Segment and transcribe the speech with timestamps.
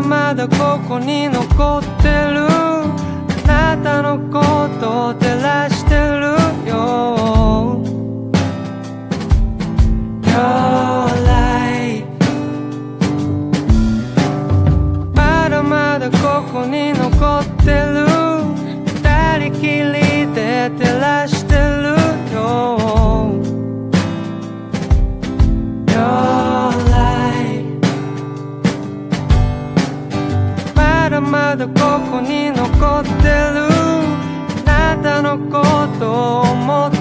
[0.00, 2.46] まだここに残ってる。
[3.50, 6.36] あなたのことを照らしてる
[6.68, 7.82] よ。
[10.22, 12.04] Your light
[15.14, 18.07] まだまだここに残ってる。
[36.12, 36.97] 思っ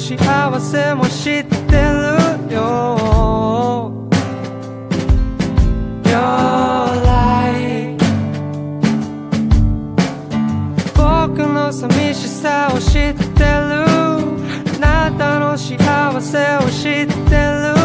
[0.00, 0.16] 幸
[0.60, 1.52] せも知って
[2.48, 3.92] るよ。
[6.04, 7.98] Your life
[10.96, 13.44] 僕の寂しさを知ってる。
[14.80, 17.12] あなたの幸せを知って
[17.74, 17.79] る。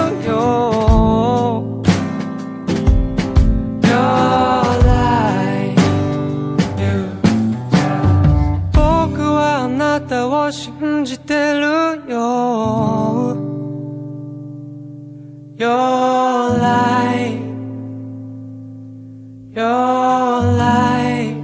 [20.58, 21.36] life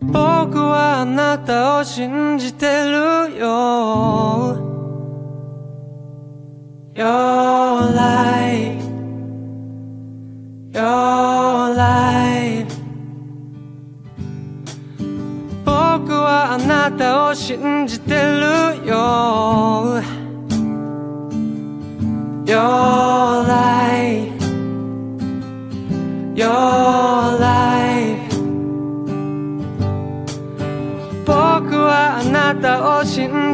[0.00, 4.56] 僕はあなたを信じてるよ。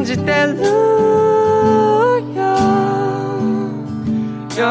[0.03, 0.73] Angel, hallelujah.
[4.53, 4.67] Your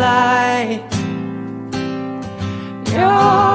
[0.00, 0.88] light,
[2.90, 3.47] your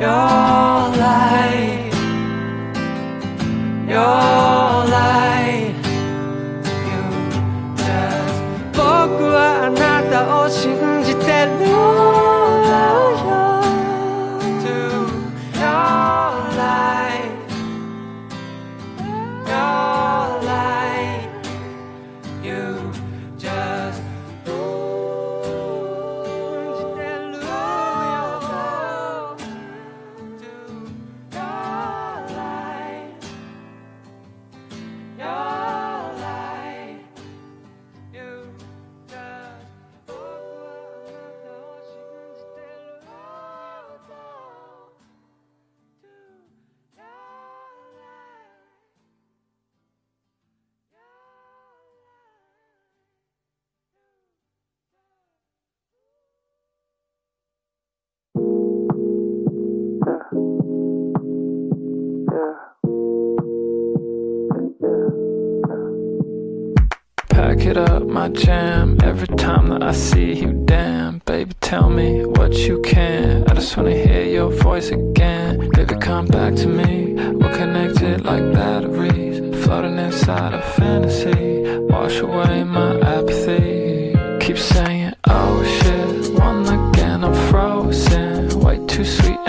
[0.00, 0.39] You're
[67.70, 68.98] it up, my jam.
[69.02, 71.18] Every time that I see you, damn.
[71.24, 73.44] Baby, tell me what you can.
[73.48, 75.70] I just wanna hear your voice again.
[75.70, 77.14] Baby, come back to me.
[77.14, 79.38] We're connected like batteries.
[79.64, 81.78] floating inside a fantasy.
[81.92, 84.16] Wash away my apathy.
[84.44, 88.60] Keep saying, oh shit, one again, I'm frozen.
[88.60, 89.39] Way too sweet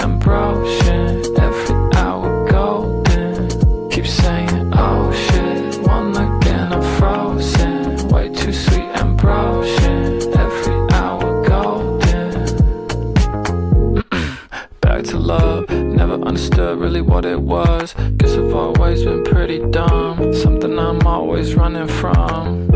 [20.92, 22.70] I'm always running from.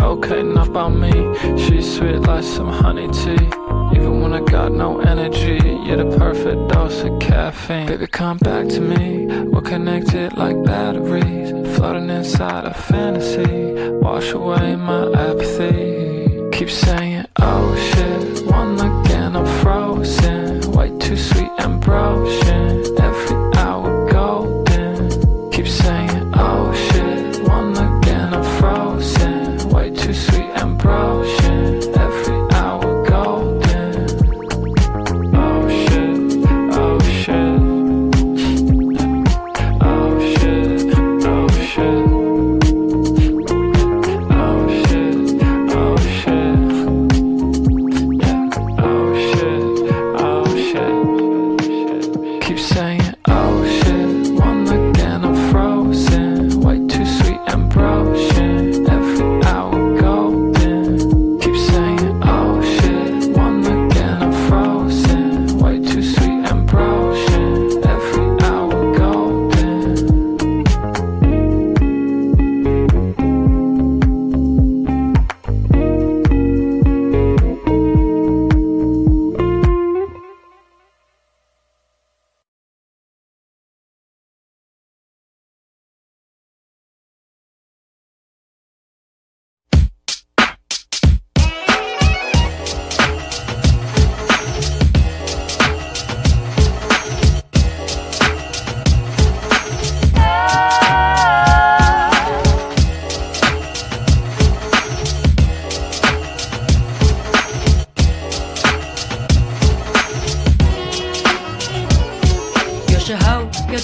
[0.00, 1.10] Okay, enough about me.
[1.58, 3.44] She's sweet like some honey tea.
[3.96, 7.88] Even when I got no energy, you're the perfect dose of caffeine.
[7.88, 9.26] Baby, come back to me.
[9.46, 13.72] We're connected like batteries, floating inside a fantasy.
[14.00, 16.48] Wash away my apathy.
[16.52, 20.70] Keep saying, oh shit, one again, I'm frozen.
[20.70, 23.05] Way too sweet and broken.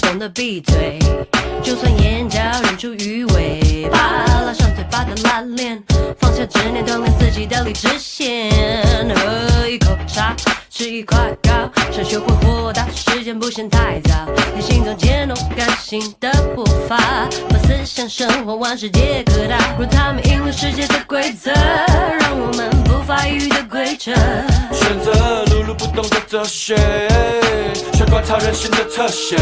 [0.03, 0.99] 懂得闭嘴，
[1.63, 5.81] 就算眼角忍住鱼尾巴，拉上嘴巴的拉链，
[6.19, 8.51] 放下执念，锻炼自己的理智线。
[9.15, 10.35] 喝一口茶，
[10.69, 11.51] 吃一块糕，
[11.91, 14.13] 想学会豁达，时间不嫌太早。
[14.55, 16.97] 你心中渐浓感性的步伐，
[17.49, 24.13] 把思想生活往世界各大，若他们赢了世界的规则，让我们不发育的规则。
[24.71, 26.75] 选择碌碌不动的哲，学
[28.13, 29.35] 观察人性的侧写。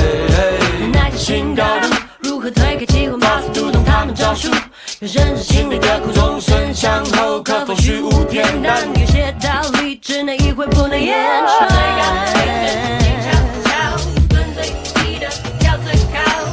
[0.94, 8.88] 那些新高度如何推开机关，马上读懂他们招数，要认识心里的苦，众生相后，可否虚无恬淡？
[8.98, 11.70] 有些道理只能意会，不能言传。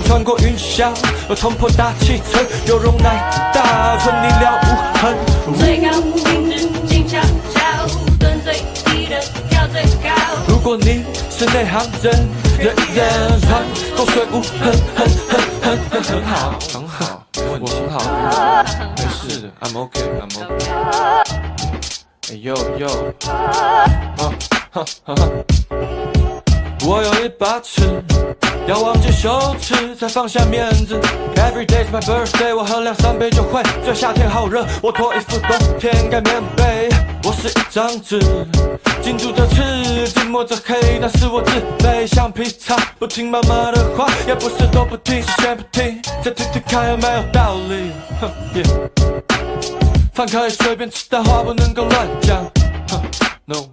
[0.04, 0.90] 穿过云霄，
[1.28, 4.66] 又冲破大气层，有容乃大，存你了无
[4.98, 5.56] 痕。
[5.56, 7.20] 最高品质静悄
[7.54, 7.87] 悄，
[8.18, 8.54] 蹲最
[8.87, 10.10] 低的跳最高。
[10.48, 11.04] 如果你
[11.38, 12.28] 是内行人，
[12.59, 13.62] 人人穿
[13.97, 17.23] 过水无痕，很很很很很好，很好，
[17.61, 18.00] 我很好，
[18.97, 20.66] 没事的，I'm OK，I'm OK。
[22.33, 22.88] 哎呦呦，
[23.28, 23.87] 啊
[24.18, 25.14] 哈哈哈。
[26.85, 28.02] 我有一把尺，
[28.66, 31.00] 要忘记羞耻，才放下面子。
[31.37, 33.95] Every day's my birthday，我喝两三杯就会醉。
[33.95, 36.88] 夏天好热，我脱衣服，冬天盖棉被。
[37.25, 38.18] 我是一张纸，
[39.02, 47.92] 紧住着刺，紧抹着黑，但是我自卑，橡皮擦不听妈妈的话，也不是都不听，是先不听，再听听看有没有道理。
[48.20, 48.90] 哼， yeah，
[50.14, 52.44] 饭可以随便吃，但话不能够乱讲。
[53.44, 53.66] no。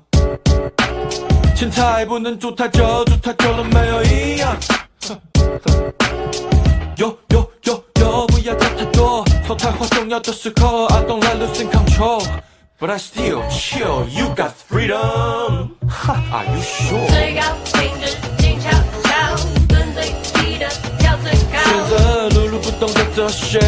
[1.56, 4.58] 青菜不能煮太久，煮太久了没有营养。
[6.98, 9.24] 有有有有，不要讲太多。
[9.46, 12.26] 说太话重要的时候，I don't like losing control。
[12.86, 15.72] But I still chill, you got freedom.
[16.32, 17.08] Are you sure？
[17.10, 17.42] 最高
[17.74, 18.70] 品质静悄
[19.02, 19.10] 悄，
[19.68, 20.68] 蹲最低的
[21.00, 21.58] 跳最高。
[21.66, 23.60] 选择碌碌不动的哲学，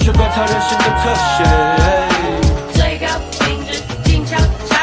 [0.00, 1.44] 学观察人性的特写。
[2.72, 3.06] 最高
[3.44, 4.38] 品质静悄
[4.70, 4.74] 悄，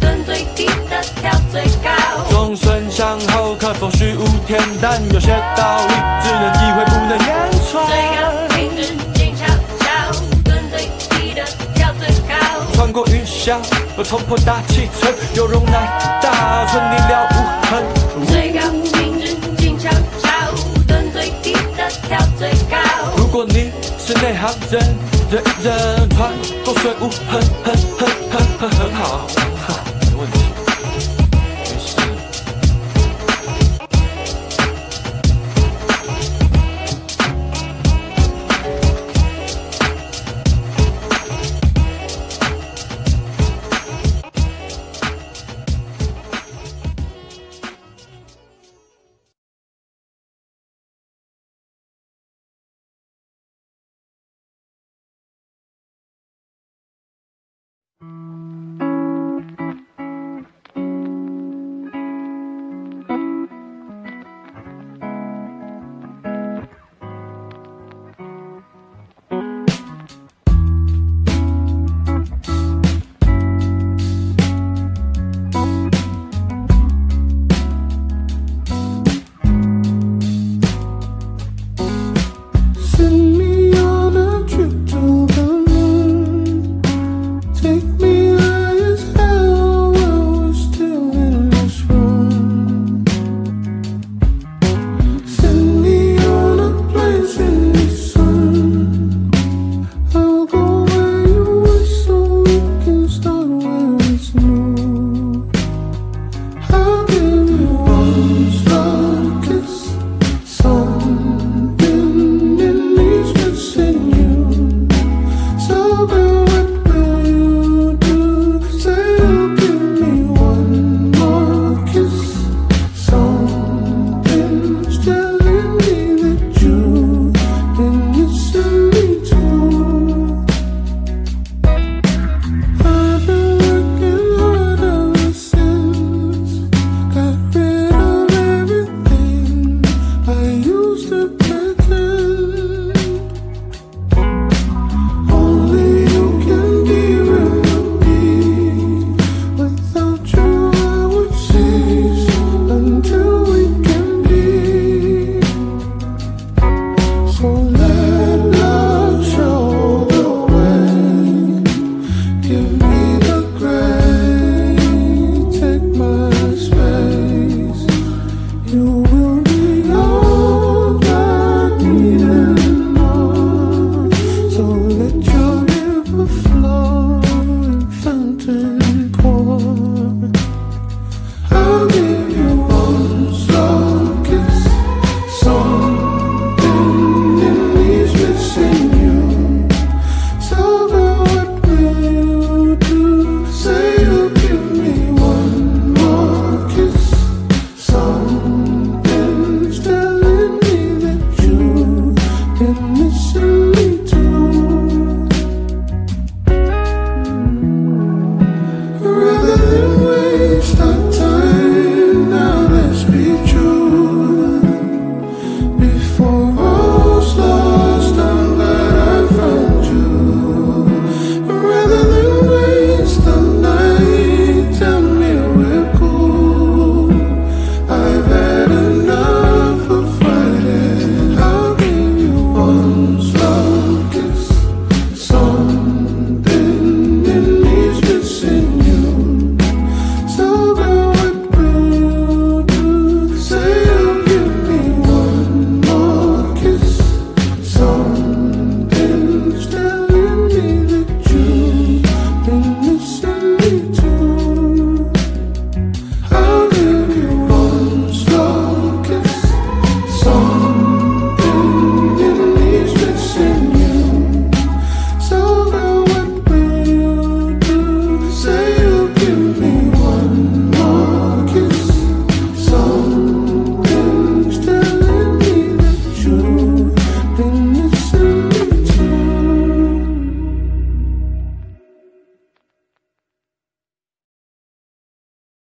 [0.00, 1.92] 蹲最低的跳最高。
[2.28, 5.00] 众生相后，可否虚无恬淡？
[5.12, 7.86] 有些道理只能意会，不能言传。
[7.86, 8.43] 最高
[12.94, 13.58] 过云霄，
[13.98, 15.72] 而冲破大气层，有容乃
[16.22, 17.34] 大，存你了无
[17.66, 17.82] 痕。
[18.28, 19.90] 最高品质静悄
[20.22, 20.30] 悄，
[20.86, 22.78] 蹲最低的跳最高。
[23.16, 24.80] 如果你是内行人，
[25.28, 26.30] 人人穿
[26.64, 29.26] 过水雾很很很很很很好，
[30.02, 30.63] 没问题。